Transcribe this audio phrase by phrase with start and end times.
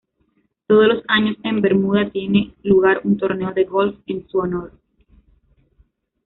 [0.65, 4.73] Todos los años en Bermuda tiene lugar un torneo de golf en su honor.